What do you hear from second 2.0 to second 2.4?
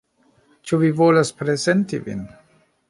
vin